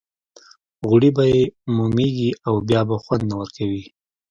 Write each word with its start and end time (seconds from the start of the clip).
غوړي 0.87 1.09
به 1.15 1.23
یې 1.33 1.43
مومېږي 1.75 2.29
او 2.47 2.53
بیا 2.67 2.81
به 2.87 2.95
خوند 3.03 3.23
نه 3.29 3.35
ورکوي. 3.41 3.85